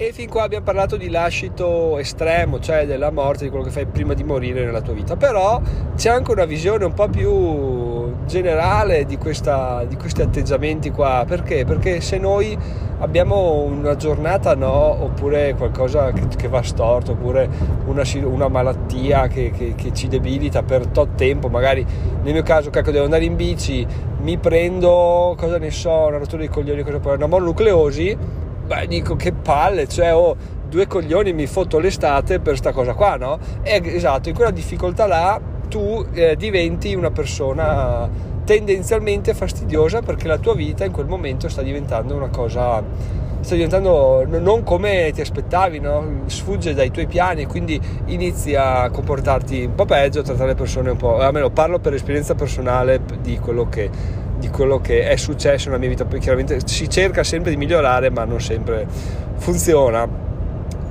E 0.00 0.12
fin 0.12 0.28
qua 0.28 0.44
abbiamo 0.44 0.64
parlato 0.64 0.96
di 0.96 1.10
lascito 1.10 1.98
estremo, 1.98 2.60
cioè 2.60 2.86
della 2.86 3.10
morte, 3.10 3.42
di 3.42 3.50
quello 3.50 3.64
che 3.64 3.72
fai 3.72 3.86
prima 3.86 4.14
di 4.14 4.22
morire 4.22 4.64
nella 4.64 4.80
tua 4.80 4.94
vita. 4.94 5.16
Però 5.16 5.60
c'è 5.96 6.08
anche 6.08 6.30
una 6.30 6.44
visione 6.44 6.84
un 6.84 6.94
po' 6.94 7.08
più 7.08 7.87
generale 8.28 9.04
di, 9.04 9.16
questa, 9.16 9.82
di 9.88 9.96
questi 9.96 10.22
atteggiamenti 10.22 10.92
qua. 10.92 11.24
Perché? 11.26 11.64
Perché 11.64 12.00
se 12.00 12.18
noi 12.18 12.56
abbiamo 13.00 13.62
una 13.62 13.96
giornata 13.96 14.54
no, 14.54 15.02
oppure 15.02 15.54
qualcosa 15.56 16.12
che, 16.12 16.28
che 16.36 16.46
va 16.46 16.62
storto, 16.62 17.12
oppure 17.12 17.48
una, 17.86 18.02
una 18.22 18.46
malattia 18.46 19.26
che, 19.26 19.50
che, 19.50 19.74
che, 19.74 19.92
ci 19.92 20.06
debilita 20.06 20.62
per 20.62 20.86
tot 20.86 21.16
tempo, 21.16 21.48
magari 21.48 21.84
nel 22.22 22.32
mio 22.32 22.42
caso, 22.44 22.70
cacchio, 22.70 22.92
devo 22.92 23.04
andare 23.04 23.24
in 23.24 23.34
bici, 23.34 23.84
mi 24.20 24.36
prendo, 24.38 25.34
cosa 25.36 25.58
ne 25.58 25.72
so, 25.72 25.90
una 25.90 26.18
rottura 26.18 26.42
di 26.42 26.48
coglioni, 26.48 26.82
cosa 26.84 27.00
può, 27.00 27.14
una 27.14 27.26
mononucleosi 27.26 28.46
beh, 28.68 28.86
dico 28.86 29.16
che 29.16 29.32
palle, 29.32 29.88
cioè 29.88 30.14
oh, 30.14 30.36
due 30.68 30.86
coglioni 30.86 31.32
mi 31.32 31.46
fotto 31.46 31.78
l'estate 31.78 32.38
per 32.38 32.56
sta 32.56 32.72
cosa 32.72 32.92
qua, 32.92 33.16
no? 33.16 33.38
E 33.62 33.80
esatto, 33.82 34.28
in 34.28 34.34
quella 34.34 34.50
difficoltà 34.50 35.06
là 35.06 35.40
tu 35.68 36.04
eh, 36.12 36.36
diventi 36.36 36.94
una 36.94 37.10
persona 37.10 38.08
tendenzialmente 38.44 39.34
fastidiosa 39.34 40.00
perché 40.00 40.26
la 40.26 40.38
tua 40.38 40.54
vita 40.54 40.84
in 40.84 40.92
quel 40.92 41.06
momento 41.06 41.48
sta 41.48 41.62
diventando 41.62 42.14
una 42.14 42.28
cosa 42.28 42.82
sta 43.40 43.54
diventando 43.54 44.26
non 44.26 44.64
come 44.64 45.12
ti 45.12 45.20
aspettavi, 45.20 45.78
no? 45.78 46.22
sfugge 46.26 46.74
dai 46.74 46.90
tuoi 46.90 47.06
piani 47.06 47.46
quindi 47.46 47.80
inizi 48.06 48.54
a 48.54 48.90
comportarti 48.90 49.64
un 49.64 49.74
po' 49.74 49.84
peggio, 49.84 50.20
a 50.20 50.22
trattare 50.22 50.48
le 50.48 50.54
persone 50.54 50.90
un 50.90 50.96
po', 50.96 51.18
almeno 51.18 51.50
parlo 51.50 51.78
per 51.78 51.94
esperienza 51.94 52.34
personale 52.34 53.00
di 53.20 53.38
quello 53.38 53.68
che 53.68 53.90
di 54.38 54.48
quello 54.50 54.80
che 54.80 55.08
è 55.08 55.16
successo 55.16 55.66
nella 55.66 55.80
mia 55.80 55.88
vita. 55.88 56.04
Poi 56.04 56.20
chiaramente 56.20 56.60
si 56.64 56.88
cerca 56.88 57.24
sempre 57.24 57.50
di 57.50 57.56
migliorare, 57.56 58.10
ma 58.10 58.24
non 58.24 58.40
sempre 58.40 58.86
funziona. 59.36 60.27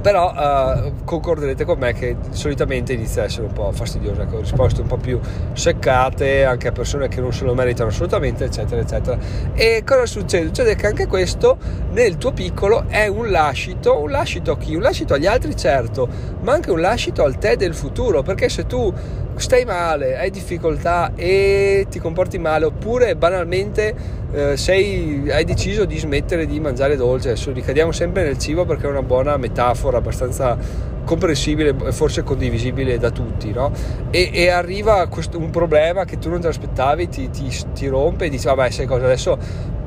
Però 0.07 0.31
uh, 0.31 1.03
concorderete 1.03 1.65
con 1.65 1.79
me 1.79 1.91
che 1.91 2.15
solitamente 2.29 2.93
inizia 2.93 3.23
a 3.23 3.25
essere 3.25 3.47
un 3.47 3.51
po' 3.51 3.73
fastidiosa, 3.73 4.23
con 4.23 4.39
risposte 4.39 4.79
un 4.79 4.87
po' 4.87 4.95
più 4.95 5.19
seccate 5.51 6.45
anche 6.45 6.69
a 6.69 6.71
persone 6.71 7.09
che 7.09 7.19
non 7.19 7.33
se 7.33 7.43
lo 7.43 7.53
meritano 7.53 7.89
assolutamente, 7.89 8.45
eccetera, 8.45 8.79
eccetera. 8.79 9.17
E 9.53 9.83
cosa 9.85 10.05
succede? 10.05 10.45
Succede 10.45 10.75
che 10.77 10.87
anche 10.87 11.07
questo 11.07 11.57
nel 11.91 12.15
tuo 12.15 12.31
piccolo 12.31 12.85
è 12.87 13.07
un 13.07 13.29
lascito, 13.29 14.01
un 14.01 14.09
lascito 14.09 14.51
a 14.51 14.57
chi? 14.57 14.75
Un 14.75 14.81
lascito 14.81 15.13
agli 15.13 15.25
altri, 15.25 15.57
certo, 15.57 16.07
ma 16.39 16.53
anche 16.53 16.71
un 16.71 16.79
lascito 16.79 17.25
al 17.25 17.37
te 17.37 17.57
del 17.57 17.73
futuro, 17.73 18.21
perché 18.21 18.47
se 18.47 18.65
tu 18.65 18.93
stai 19.38 19.65
male, 19.65 20.17
hai 20.17 20.29
difficoltà 20.29 21.12
e 21.15 21.86
ti 21.89 22.00
comporti 22.00 22.38
male, 22.38 22.65
oppure 22.65 23.15
banalmente 23.15 23.96
eh, 24.32 24.58
sei, 24.58 25.29
hai 25.32 25.46
deciso 25.46 25.86
di 25.86 25.98
smettere 25.98 26.46
di 26.46 26.60
mangiare 26.60 26.96
dolce, 26.96 27.29
adesso 27.29 27.51
ricadiamo 27.51 27.91
sempre 27.91 28.24
nel 28.24 28.38
cibo 28.38 28.65
perché 28.65 28.88
è 28.88 28.89
una 28.89 29.03
buona 29.03 29.38
metafora, 29.38 29.98
abbastanza 29.98 30.58
comprensibile 31.03 31.74
e 31.88 31.91
forse 31.94 32.22
condivisibile 32.24 32.98
da 32.98 33.12
tutti, 33.12 33.51
no? 33.53 33.72
E, 34.12 34.29
e 34.34 34.50
arriva 34.50 35.08
questo, 35.08 35.39
un 35.39 35.50
problema 35.50 36.03
che 36.03 36.20
tu 36.20 36.29
non 36.29 36.41
ti 36.41 36.48
aspettavi, 36.48 37.08
ti, 37.08 37.29
ti, 37.29 37.50
ti 37.74 37.88
rompe 37.88 38.25
e 38.25 38.29
dici, 38.29 38.46
vabbè, 38.46 38.70
sai 38.70 38.86
cosa, 38.86 39.06
adesso 39.06 39.38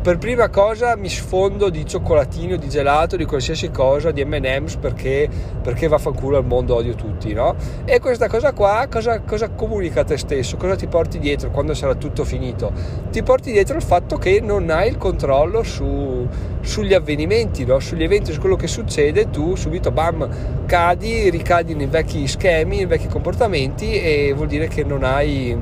per 0.03 0.17
prima 0.17 0.49
cosa 0.49 0.97
mi 0.97 1.11
sfondo 1.11 1.69
di 1.69 1.85
cioccolatino, 1.85 2.57
di 2.57 2.71
gelato, 2.71 3.17
di 3.17 3.27
qualsiasi 3.27 3.71
cosa, 3.71 4.11
di 4.11 4.25
M&M's 4.25 4.77
perché, 4.77 5.29
perché 5.63 5.89
vaffanculo 5.89 6.39
al 6.39 6.47
mondo, 6.47 6.77
odio 6.77 6.95
tutti, 6.95 7.35
no? 7.35 7.55
E 7.85 8.01
questa 8.01 8.27
cosa 8.27 8.53
qua 8.53 8.87
cosa, 8.91 9.21
cosa, 9.21 9.51
comunica 9.51 10.01
a 10.01 10.05
te 10.05 10.17
stesso? 10.17 10.57
Cosa 10.57 10.75
ti 10.75 10.87
porti 10.87 11.19
dietro 11.19 11.51
quando 11.51 11.75
sarà 11.75 11.95
tutto 11.97 12.25
finito? 12.25 12.73
Ti 13.11 13.23
porti 13.23 13.53
dietro 13.53 13.77
il 13.77 13.83
fatto 13.83 14.17
che 14.17 14.41
non 14.41 14.71
hai 14.71 14.89
il 14.89 14.97
controllo 14.97 15.63
su, 15.63 16.27
sugli 16.63 16.95
avvenimenti, 16.95 17.67
no? 17.67 17.79
sugli 17.79 18.03
eventi, 18.03 18.33
su 18.33 18.41
quello 18.41 18.57
che 18.57 18.69
succede, 18.69 19.29
tu 19.29 19.55
subito 19.55 19.91
bam 19.91 20.65
cadi, 20.65 21.29
ricadi 21.29 21.75
nei 21.75 21.89
vecchi 21.89 22.27
schemi, 22.27 22.77
nei 22.77 22.87
vecchi 22.87 23.07
comportamenti 23.07 24.01
e 24.01 24.33
vuol 24.35 24.49
dire 24.49 24.67
che 24.67 24.83
non 24.83 25.05
hai 25.05 25.55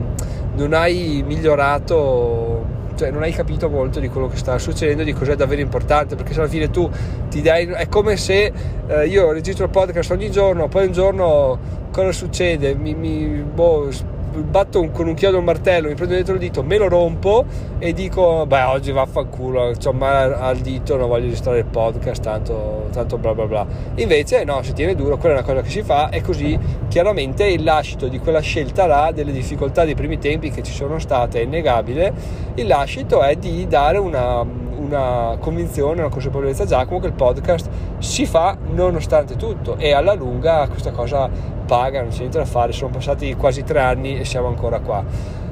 non 0.55 0.73
hai 0.73 1.23
migliorato 1.25 2.58
cioè 2.99 3.13
non 3.13 3.23
hai 3.23 3.31
capito 3.31 3.69
molto 3.69 4.01
di 4.01 4.09
quello 4.09 4.27
che 4.27 4.37
sta 4.37 4.59
succedendo, 4.59 5.05
di 5.05 5.13
cos'è 5.13 5.37
davvero 5.37 5.61
importante, 5.61 6.17
perché 6.17 6.33
se 6.33 6.41
alla 6.41 6.49
fine 6.49 6.69
tu 6.69 6.91
ti 7.31 7.41
dai, 7.41 7.67
è 7.67 7.89
come 7.89 8.17
se 8.17 8.53
eh, 8.89 9.07
io 9.07 9.31
registro 9.31 9.67
il 9.67 9.71
podcast 9.71 10.11
ogni 10.11 10.33
giorno, 10.33 10.67
poi 10.67 10.87
un 10.87 10.93
giorno 10.93 11.59
cosa 11.93 12.11
succede? 12.11 12.75
Mi, 12.75 12.95
mi 12.95 13.25
boh, 13.43 13.89
batto 14.29 14.89
con 14.91 15.07
un 15.09 15.15
chiodo 15.15 15.39
un 15.39 15.45
martello, 15.45 15.89
mi 15.89 15.95
prendo 15.95 16.15
dentro 16.15 16.35
il 16.35 16.41
dito, 16.41 16.63
me 16.63 16.77
lo 16.77 16.89
rompo 16.89 17.45
e 17.79 17.93
dico, 17.93 18.45
beh 18.47 18.63
oggi 18.63 18.93
vaffanculo, 18.93 19.73
ho 19.83 19.93
male 19.93 20.35
al 20.35 20.59
dito, 20.59 20.97
non 20.97 21.09
voglio 21.09 21.25
registrare 21.25 21.59
il 21.59 21.65
podcast, 21.65 22.23
tanto, 22.23 22.89
tanto 22.93 23.19
bla 23.19 23.35
bla 23.35 23.47
bla. 23.47 23.67
Invece 23.97 24.45
no, 24.45 24.63
si 24.63 24.73
tiene 24.73 24.95
duro, 24.95 25.17
quella 25.17 25.37
è 25.37 25.39
una 25.39 25.47
cosa 25.47 25.63
che 25.63 25.71
si 25.71 25.83
fa 25.83 26.11
e 26.11 26.21
così 26.21 26.59
chiaramente 26.89 27.47
il 27.47 27.63
lascito 27.63 28.09
di 28.09 28.19
quella 28.19 28.41
scelta 28.41 28.87
là, 28.87 29.11
delle 29.13 29.33
difficoltà 29.33 29.85
dei 29.85 29.95
primi 29.95 30.19
tempi 30.19 30.51
che 30.51 30.63
ci 30.63 30.73
sono 30.73 30.99
state, 30.99 31.41
è 31.41 31.45
innegabile, 31.45 32.13
il 32.55 32.67
lascito 32.67 33.23
è 33.23 33.37
di 33.37 33.67
dare 33.67 33.99
una 33.99 34.67
una 34.79 35.37
convinzione, 35.39 36.01
una 36.01 36.09
consapevolezza 36.09 36.65
Giacomo 36.65 37.01
che 37.01 37.07
il 37.09 37.13
podcast 37.13 37.69
si 37.99 38.27
fa 38.27 38.57
nonostante 38.71 39.37
tutto 39.37 39.77
e 39.77 39.93
alla 39.93 40.15
lunga 40.15 40.67
questa 40.69 40.91
cosa 40.91 41.29
paga, 41.67 42.01
non 42.01 42.11
c'è 42.11 42.21
niente 42.21 42.39
da 42.39 42.45
fare, 42.45 42.73
sono 42.73 42.91
passati 42.91 43.35
quasi 43.35 43.63
tre 43.63 43.81
anni 43.81 44.19
e 44.19 44.25
siamo 44.25 44.49
ancora 44.49 44.81
qua. 44.81 45.05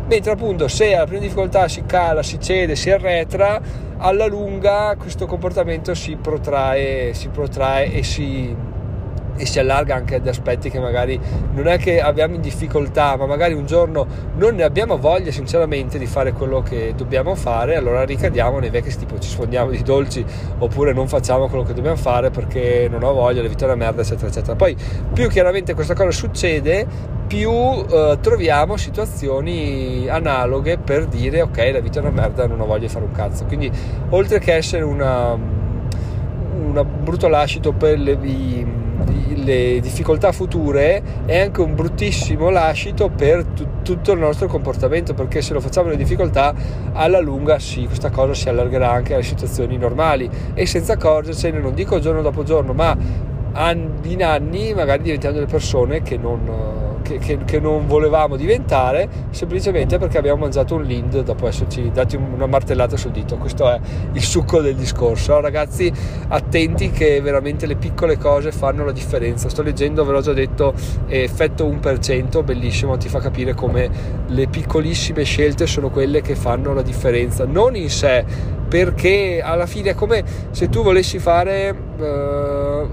Mentre 0.08 0.32
appunto 0.32 0.68
se 0.68 0.94
alla 0.94 1.04
prima 1.04 1.20
difficoltà 1.20 1.66
si 1.68 1.84
cala, 1.84 2.22
si 2.22 2.38
cede, 2.40 2.76
si 2.76 2.90
arretra, 2.90 3.60
alla 3.98 4.26
lunga 4.26 4.94
questo 4.96 5.26
comportamento 5.26 5.94
si 5.94 6.16
protrae, 6.16 7.12
si 7.12 7.28
protrae 7.28 7.92
e 7.92 8.02
si 8.02 8.74
e 9.36 9.46
si 9.46 9.58
allarga 9.58 9.94
anche 9.94 10.16
ad 10.16 10.26
aspetti 10.26 10.70
che 10.70 10.78
magari 10.78 11.18
non 11.52 11.66
è 11.66 11.78
che 11.78 12.00
abbiamo 12.00 12.34
in 12.34 12.40
difficoltà, 12.40 13.16
ma 13.16 13.26
magari 13.26 13.54
un 13.54 13.66
giorno 13.66 14.06
non 14.36 14.54
ne 14.54 14.62
abbiamo 14.62 14.98
voglia 14.98 15.30
sinceramente 15.30 15.98
di 15.98 16.06
fare 16.06 16.32
quello 16.32 16.62
che 16.62 16.94
dobbiamo 16.96 17.34
fare, 17.34 17.76
allora 17.76 18.04
ricadiamo 18.04 18.58
nei 18.58 18.70
vecchi 18.70 18.94
tipo 18.96 19.18
ci 19.18 19.28
sfondiamo 19.28 19.70
di 19.70 19.82
dolci 19.82 20.24
oppure 20.58 20.92
non 20.92 21.08
facciamo 21.08 21.48
quello 21.48 21.64
che 21.64 21.74
dobbiamo 21.74 21.96
fare 21.96 22.30
perché 22.30 22.88
non 22.90 23.02
ho 23.02 23.12
voglia, 23.12 23.42
la 23.42 23.48
vita 23.48 23.64
è 23.64 23.68
una 23.68 23.76
merda, 23.76 24.02
eccetera, 24.02 24.28
eccetera. 24.28 24.56
Poi 24.56 24.76
più 25.12 25.28
chiaramente 25.28 25.74
questa 25.74 25.94
cosa 25.94 26.10
succede, 26.10 26.86
più 27.26 27.50
eh, 27.50 28.18
troviamo 28.20 28.76
situazioni 28.76 30.06
analoghe 30.08 30.78
per 30.78 31.06
dire 31.06 31.42
ok, 31.42 31.70
la 31.72 31.80
vita 31.80 31.98
è 31.98 32.02
una 32.02 32.10
merda, 32.10 32.46
non 32.46 32.60
ho 32.60 32.66
voglia 32.66 32.86
di 32.86 32.88
fare 32.88 33.04
un 33.04 33.12
cazzo. 33.12 33.44
Quindi 33.44 33.70
oltre 34.10 34.38
che 34.38 34.54
essere 34.54 34.84
un 34.84 35.02
brutto 37.02 37.28
lascito 37.28 37.72
per 37.72 37.98
le, 37.98 38.18
i, 38.22 38.66
le 39.46 39.78
difficoltà 39.80 40.32
future 40.32 41.00
è 41.24 41.38
anche 41.38 41.60
un 41.60 41.76
bruttissimo 41.76 42.50
lascito 42.50 43.08
per 43.08 43.44
t- 43.44 43.66
tutto 43.82 44.12
il 44.12 44.18
nostro 44.18 44.48
comportamento 44.48 45.14
perché 45.14 45.40
se 45.40 45.52
lo 45.52 45.60
facciamo 45.60 45.88
le 45.88 45.96
difficoltà 45.96 46.52
alla 46.92 47.20
lunga 47.20 47.60
sì 47.60 47.86
questa 47.86 48.10
cosa 48.10 48.34
si 48.34 48.48
allargherà 48.48 48.90
anche 48.90 49.14
alle 49.14 49.22
situazioni 49.22 49.78
normali. 49.78 50.28
E 50.52 50.66
senza 50.66 50.94
accorgercene 50.94 51.60
non 51.60 51.74
dico 51.74 52.00
giorno 52.00 52.22
dopo 52.22 52.42
giorno 52.42 52.72
ma 52.72 52.96
anni 53.52 54.12
in 54.12 54.24
anni 54.24 54.74
magari 54.74 55.02
diventiamo 55.02 55.36
delle 55.36 55.46
persone 55.46 56.02
che 56.02 56.16
non 56.16 56.75
che, 57.06 57.18
che, 57.18 57.38
che, 57.44 57.60
non 57.60 57.86
volevamo 57.86 58.36
diventare 58.36 59.08
semplicemente 59.30 59.96
perché 59.98 60.18
abbiamo 60.18 60.40
mangiato 60.40 60.74
un 60.74 60.82
Lind 60.82 61.22
dopo 61.22 61.46
esserci 61.46 61.90
dati 61.92 62.16
una 62.16 62.46
martellata 62.46 62.96
sul 62.96 63.12
dito. 63.12 63.36
Questo 63.36 63.70
è 63.70 63.78
il 64.12 64.22
succo 64.22 64.60
del 64.60 64.74
discorso. 64.74 65.40
Ragazzi, 65.40 65.92
attenti 66.28 66.90
che 66.90 67.20
veramente 67.20 67.66
le 67.66 67.76
piccole 67.76 68.18
cose 68.18 68.50
fanno 68.50 68.84
la 68.84 68.92
differenza. 68.92 69.48
Sto 69.48 69.62
leggendo, 69.62 70.04
ve 70.04 70.12
l'ho 70.12 70.20
già 70.20 70.32
detto, 70.32 70.74
effetto 71.06 71.66
1%, 71.66 72.44
bellissimo, 72.44 72.96
ti 72.96 73.08
fa 73.08 73.20
capire 73.20 73.54
come 73.54 73.88
le 74.26 74.48
piccolissime 74.48 75.22
scelte 75.22 75.66
sono 75.66 75.90
quelle 75.90 76.20
che 76.20 76.34
fanno 76.34 76.74
la 76.74 76.82
differenza, 76.82 77.44
non 77.44 77.76
in 77.76 77.90
sé 77.90 78.24
perché 78.68 79.40
alla 79.44 79.66
fine 79.66 79.90
è 79.90 79.94
come 79.94 80.24
se 80.50 80.68
tu 80.68 80.82
volessi 80.82 81.20
fare 81.20 81.85
uh, 81.98 82.88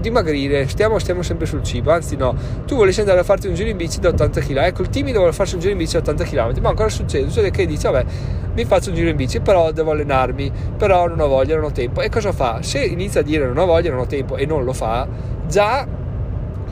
dimagrire 0.00 0.68
stiamo, 0.68 0.98
stiamo, 0.98 1.22
sempre 1.22 1.46
sul 1.46 1.62
cibo 1.62 1.90
anzi 1.90 2.16
no 2.16 2.34
tu 2.66 2.76
volessi 2.76 3.00
andare 3.00 3.20
a 3.20 3.22
farti 3.22 3.46
un 3.46 3.54
giro 3.54 3.68
in 3.68 3.76
bici 3.76 4.00
da 4.00 4.08
80 4.10 4.40
km 4.40 4.58
ecco 4.58 4.82
il 4.82 4.88
timido 4.88 5.18
vuole 5.18 5.32
farsi 5.32 5.54
un 5.54 5.60
giro 5.60 5.72
in 5.72 5.78
bici 5.78 5.92
da 5.92 5.98
80 6.00 6.24
km 6.24 6.60
ma 6.60 6.68
ancora 6.70 6.88
succede? 6.88 7.28
succede 7.28 7.50
che 7.50 7.66
dice 7.66 7.90
vabbè 7.90 8.10
mi 8.54 8.64
faccio 8.64 8.90
un 8.90 8.96
giro 8.96 9.08
in 9.08 9.16
bici 9.16 9.40
però 9.40 9.72
devo 9.72 9.92
allenarmi 9.92 10.50
però 10.76 11.08
non 11.08 11.20
ho 11.20 11.28
voglia 11.28 11.54
non 11.54 11.64
ho 11.64 11.72
tempo 11.72 12.00
e 12.00 12.08
cosa 12.08 12.32
fa? 12.32 12.62
se 12.62 12.82
inizia 12.84 13.20
a 13.20 13.24
dire 13.24 13.46
non 13.46 13.58
ho 13.58 13.66
voglia 13.66 13.90
non 13.90 14.00
ho 14.00 14.06
tempo 14.06 14.36
e 14.36 14.46
non 14.46 14.64
lo 14.64 14.72
fa 14.72 15.06
già 15.46 15.86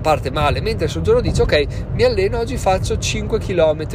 parte 0.01 0.31
male 0.31 0.61
mentre 0.61 0.89
sul 0.89 1.03
giorno 1.03 1.21
dice 1.21 1.43
ok 1.43 1.67
mi 1.93 2.05
alleno 2.05 2.39
oggi 2.39 2.57
faccio 2.57 2.99
5 2.99 3.39
km 3.39 3.87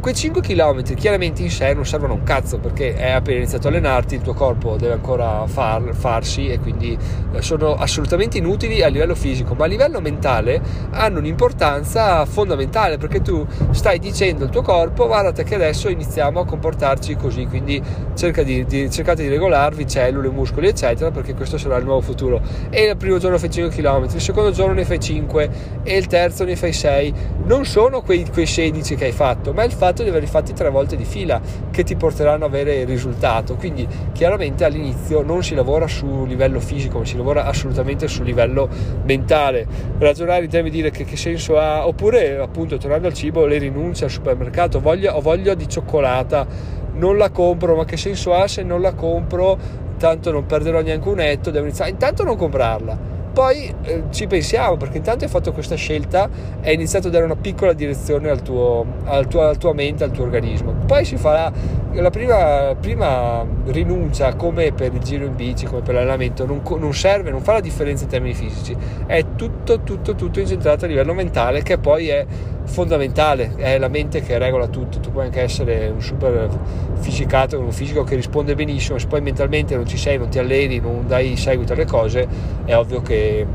Quei 0.00 0.14
5 0.14 0.40
km 0.42 0.94
chiaramente 0.94 1.42
in 1.42 1.50
sé 1.50 1.74
non 1.74 1.84
servono 1.84 2.14
un 2.14 2.22
cazzo 2.22 2.60
perché 2.60 2.94
è 2.94 3.10
appena 3.10 3.38
iniziato 3.38 3.66
a 3.66 3.70
allenarti, 3.70 4.14
il 4.14 4.20
tuo 4.20 4.32
corpo 4.32 4.76
deve 4.76 4.92
ancora 4.92 5.44
far, 5.48 5.92
farsi 5.92 6.48
e 6.48 6.60
quindi 6.60 6.96
eh, 7.32 7.42
sono 7.42 7.74
assolutamente 7.74 8.38
inutili 8.38 8.80
a 8.80 8.86
livello 8.86 9.16
fisico, 9.16 9.54
ma 9.54 9.64
a 9.64 9.66
livello 9.66 10.00
mentale 10.00 10.62
hanno 10.90 11.18
un'importanza 11.18 12.24
fondamentale 12.26 12.96
perché 12.96 13.20
tu 13.22 13.44
stai 13.70 13.98
dicendo 13.98 14.44
al 14.44 14.50
tuo 14.50 14.62
corpo 14.62 15.08
guardate 15.08 15.42
che 15.42 15.56
adesso 15.56 15.88
iniziamo 15.88 16.40
a 16.40 16.46
comportarci 16.46 17.16
così, 17.16 17.46
quindi 17.46 17.82
cerca 18.14 18.44
di, 18.44 18.64
di, 18.66 18.88
cercate 18.88 19.24
di 19.24 19.28
regolarvi 19.28 19.84
cellule, 19.84 20.30
muscoli 20.30 20.68
eccetera 20.68 21.10
perché 21.10 21.34
questo 21.34 21.58
sarà 21.58 21.76
il 21.76 21.84
nuovo 21.84 22.02
futuro. 22.02 22.40
E 22.70 22.84
il 22.84 22.96
primo 22.96 23.18
giorno 23.18 23.36
fai 23.36 23.50
5 23.50 23.74
km, 23.74 24.04
il 24.14 24.20
secondo 24.20 24.52
giorno 24.52 24.74
ne 24.74 24.84
fai 24.84 25.00
5 25.00 25.50
e 25.82 25.96
il 25.96 26.06
terzo 26.06 26.44
ne 26.44 26.54
fai 26.54 26.72
6. 26.72 27.14
Non 27.44 27.64
sono 27.64 28.00
quei, 28.00 28.24
quei 28.32 28.46
16 28.46 28.94
che 28.94 29.06
hai 29.06 29.12
fatto, 29.12 29.52
ma 29.52 29.64
il 29.64 29.72
fatto 29.72 29.86
fatto 29.88 30.02
di 30.02 30.10
averli 30.10 30.26
fatti 30.26 30.52
tre 30.52 30.68
volte 30.68 30.96
di 30.96 31.04
fila 31.04 31.40
che 31.70 31.82
ti 31.82 31.96
porteranno 31.96 32.44
ad 32.44 32.50
avere 32.50 32.80
il 32.80 32.86
risultato. 32.86 33.56
Quindi 33.56 33.86
chiaramente 34.12 34.64
all'inizio 34.64 35.22
non 35.22 35.42
si 35.42 35.54
lavora 35.54 35.86
su 35.86 36.26
livello 36.26 36.60
fisico, 36.60 36.98
ma 36.98 37.04
si 37.06 37.16
lavora 37.16 37.46
assolutamente 37.46 38.06
su 38.06 38.22
livello 38.22 38.68
mentale. 39.04 39.66
Ragionare 39.98 40.44
in 40.44 40.50
termini 40.50 40.74
di 40.74 40.82
dire 40.82 40.90
che, 40.90 41.04
che 41.04 41.16
senso 41.16 41.58
ha, 41.58 41.86
oppure 41.86 42.38
appunto 42.38 42.76
tornando 42.76 43.06
al 43.06 43.14
cibo, 43.14 43.46
le 43.46 43.56
rinunce 43.58 44.04
al 44.04 44.10
supermercato, 44.10 44.80
voglia, 44.80 45.16
ho 45.16 45.20
voglia 45.20 45.54
di 45.54 45.66
cioccolata, 45.66 46.46
non 46.94 47.16
la 47.16 47.30
compro, 47.30 47.74
ma 47.74 47.84
che 47.86 47.96
senso 47.96 48.34
ha 48.34 48.46
se 48.46 48.62
non 48.62 48.82
la 48.82 48.92
compro? 48.92 49.86
Tanto 49.96 50.30
non 50.30 50.44
perderò 50.44 50.80
neanche 50.82 51.08
un 51.08 51.20
etto, 51.20 51.50
devo 51.50 51.64
iniziare. 51.64 51.90
Intanto 51.90 52.24
non 52.24 52.36
comprarla 52.36 53.16
poi 53.38 53.72
eh, 53.84 54.02
ci 54.10 54.26
pensiamo 54.26 54.76
perché 54.76 54.96
intanto 54.96 55.22
hai 55.22 55.30
fatto 55.30 55.52
questa 55.52 55.76
scelta 55.76 56.28
hai 56.60 56.74
iniziato 56.74 57.06
a 57.06 57.10
dare 57.12 57.24
una 57.24 57.36
piccola 57.36 57.72
direzione 57.72 58.30
al 58.30 58.42
tuo, 58.42 58.84
al 59.04 59.28
tuo, 59.28 59.42
alla 59.42 59.54
tua 59.54 59.72
mente, 59.72 60.02
al 60.02 60.10
tuo 60.10 60.24
organismo. 60.24 60.72
Poi 60.84 61.04
si 61.04 61.16
farà 61.16 61.52
la 61.92 62.10
prima, 62.10 62.74
prima, 62.80 63.46
rinuncia 63.66 64.34
come 64.34 64.72
per 64.72 64.92
il 64.92 64.98
giro 64.98 65.24
in 65.24 65.36
bici, 65.36 65.66
come 65.66 65.82
per 65.82 65.94
l'allenamento, 65.94 66.46
non, 66.46 66.62
non, 66.80 66.92
serve, 66.92 67.30
non 67.30 67.40
fa 67.40 67.52
la 67.52 67.60
differenza 67.60 68.02
in 68.04 68.10
termini 68.10 68.34
fisici, 68.34 68.76
è 69.06 69.24
tutto, 69.38 69.82
tutto, 69.82 70.16
tutto 70.16 70.40
incentrato 70.40 70.84
a 70.84 70.88
livello 70.88 71.14
mentale 71.14 71.62
che 71.62 71.78
poi 71.78 72.08
è 72.08 72.26
fondamentale, 72.64 73.54
è 73.54 73.78
la 73.78 73.86
mente 73.86 74.20
che 74.20 74.36
regola 74.36 74.66
tutto, 74.66 74.98
tu 74.98 75.12
puoi 75.12 75.26
anche 75.26 75.40
essere 75.40 75.88
un 75.88 76.02
super 76.02 76.50
fisicato, 76.98 77.58
un 77.58 77.70
fisico 77.70 78.02
che 78.02 78.16
risponde 78.16 78.56
benissimo, 78.56 78.98
se 78.98 79.06
poi 79.06 79.20
mentalmente 79.20 79.76
non 79.76 79.86
ci 79.86 79.96
sei, 79.96 80.18
non 80.18 80.28
ti 80.28 80.40
alleni, 80.40 80.80
non 80.80 81.06
dai 81.06 81.36
seguito 81.36 81.72
alle 81.72 81.86
cose, 81.86 82.26
è 82.64 82.76
ovvio 82.76 83.00
che 83.00 83.46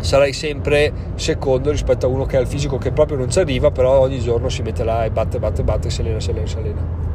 sarai 0.00 0.32
sempre 0.32 0.92
secondo 1.14 1.70
rispetto 1.70 2.06
a 2.06 2.08
uno 2.08 2.26
che 2.26 2.36
ha 2.36 2.40
il 2.40 2.48
fisico 2.48 2.76
che 2.76 2.90
proprio 2.90 3.16
non 3.16 3.30
ci 3.30 3.38
arriva, 3.38 3.70
però 3.70 4.00
ogni 4.00 4.18
giorno 4.18 4.48
si 4.48 4.62
mette 4.62 4.82
là 4.82 5.04
e 5.04 5.10
batte, 5.10 5.38
batte, 5.38 5.62
batte, 5.62 5.88
si 5.88 6.00
allena, 6.00 6.18
si 6.18 6.30
allena, 6.30 6.46
si 6.46 6.56
allena. 6.56 7.10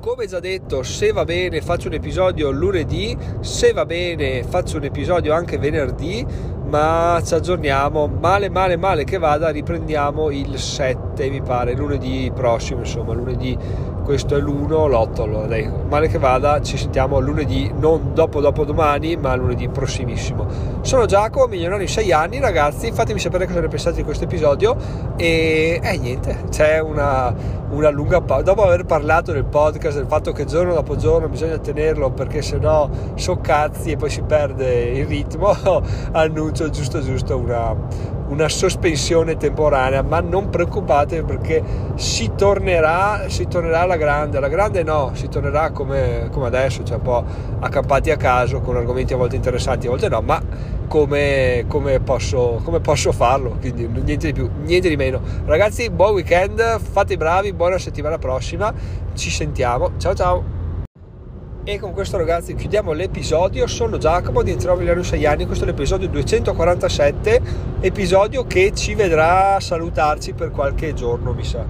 Come 0.00 0.26
già 0.26 0.40
detto, 0.40 0.82
se 0.82 1.12
va 1.12 1.24
bene 1.24 1.60
faccio 1.60 1.88
un 1.88 1.92
episodio 1.92 2.50
lunedì, 2.50 3.14
se 3.40 3.72
va 3.72 3.84
bene 3.84 4.42
faccio 4.44 4.78
un 4.78 4.84
episodio 4.84 5.34
anche 5.34 5.58
venerdì, 5.58 6.26
ma 6.70 7.20
ci 7.24 7.34
aggiorniamo, 7.34 8.06
male 8.06 8.48
male 8.48 8.76
male 8.76 9.04
che 9.04 9.18
vada, 9.18 9.50
riprendiamo 9.50 10.30
il 10.30 10.56
7 10.56 11.28
mi 11.28 11.42
pare, 11.42 11.74
lunedì 11.74 12.30
prossimo, 12.32 12.80
insomma 12.80 13.12
lunedì 13.12 13.58
questo 14.02 14.36
è 14.36 14.40
l'1, 14.40 14.88
l'8, 14.88 15.22
allora 15.22 15.46
dai, 15.46 15.70
male 15.88 16.08
che 16.08 16.18
vada, 16.18 16.60
ci 16.60 16.76
sentiamo 16.76 17.18
lunedì, 17.20 17.72
non 17.78 18.12
dopo 18.14 18.40
dopo 18.40 18.64
domani, 18.64 19.16
ma 19.16 19.34
lunedì 19.34 19.68
prossimissimo. 19.68 20.46
Sono 20.82 21.06
Giacomo, 21.06 21.46
milionario 21.46 21.84
in 21.84 21.90
6 21.90 22.12
anni, 22.12 22.40
ragazzi, 22.40 22.90
fatemi 22.92 23.18
sapere 23.18 23.46
cosa 23.46 23.60
ne 23.60 23.68
pensate 23.68 23.96
di 23.96 24.02
questo 24.02 24.24
episodio 24.24 24.76
e 25.16 25.80
eh, 25.82 25.98
niente, 25.98 26.44
c'è 26.50 26.80
una, 26.80 27.34
una 27.70 27.90
lunga 27.90 28.20
pausa, 28.20 28.42
dopo 28.42 28.64
aver 28.64 28.84
parlato 28.84 29.32
del 29.32 29.44
podcast, 29.44 29.96
del 29.96 30.06
fatto 30.06 30.32
che 30.32 30.44
giorno 30.44 30.74
dopo 30.74 30.96
giorno 30.96 31.28
bisogna 31.28 31.58
tenerlo 31.58 32.10
perché 32.10 32.42
sennò 32.42 32.88
so 33.14 33.38
cazzi 33.40 33.92
e 33.92 33.96
poi 33.96 34.10
si 34.10 34.22
perde 34.22 34.90
il 34.90 35.06
ritmo, 35.06 35.54
annuncio 36.12 36.68
giusto 36.70 37.00
giusto 37.00 37.36
una 37.36 38.18
una 38.30 38.48
sospensione 38.48 39.36
temporanea, 39.36 40.02
ma 40.02 40.20
non 40.20 40.50
preoccupate 40.50 41.22
perché 41.22 41.62
si 41.96 42.32
tornerà, 42.36 43.28
si 43.28 43.46
tornerà 43.48 43.80
alla 43.80 43.96
grande, 43.96 44.38
alla 44.38 44.48
grande 44.48 44.82
no, 44.82 45.10
si 45.14 45.28
tornerà 45.28 45.70
come, 45.70 46.28
come 46.30 46.46
adesso, 46.46 46.82
cioè 46.84 46.96
un 46.96 47.02
po' 47.02 47.24
accampati 47.58 48.10
a 48.10 48.16
caso 48.16 48.60
con 48.60 48.76
argomenti 48.76 49.12
a 49.12 49.16
volte 49.16 49.36
interessanti, 49.36 49.86
a 49.86 49.90
volte 49.90 50.08
no, 50.08 50.20
ma 50.20 50.40
come, 50.86 51.64
come, 51.68 52.00
posso, 52.00 52.60
come 52.64 52.80
posso 52.80 53.12
farlo, 53.12 53.56
quindi 53.60 53.86
niente 53.86 54.26
di 54.26 54.32
più, 54.32 54.48
niente 54.62 54.88
di 54.88 54.96
meno. 54.96 55.20
Ragazzi, 55.44 55.90
buon 55.90 56.14
weekend, 56.14 56.78
fate 56.80 57.14
i 57.14 57.16
bravi, 57.16 57.52
buona 57.52 57.78
settimana 57.78 58.18
prossima, 58.18 58.72
ci 59.14 59.30
sentiamo, 59.30 59.92
ciao 59.98 60.14
ciao! 60.14 60.59
E 61.62 61.78
con 61.78 61.92
questo 61.92 62.16
ragazzi 62.16 62.54
chiudiamo 62.54 62.92
l'episodio, 62.92 63.66
sono 63.66 63.98
Giacomo, 63.98 64.42
diventerò 64.42 64.76
Milano 64.76 65.02
6 65.02 65.26
anni, 65.26 65.44
questo 65.44 65.64
è 65.64 65.66
l'episodio 65.66 66.08
247, 66.08 67.42
episodio 67.80 68.46
che 68.46 68.72
ci 68.74 68.94
vedrà 68.94 69.60
salutarci 69.60 70.32
per 70.32 70.52
qualche 70.52 70.94
giorno 70.94 71.34
mi 71.34 71.44
sa. 71.44 71.66